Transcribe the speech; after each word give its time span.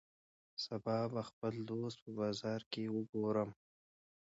سبا 0.63 0.97
به 1.13 1.21
خپل 1.29 1.53
دوست 1.69 1.97
په 2.03 2.09
بازار 2.19 2.61
کی 2.71 2.83
وګورم 2.95 3.49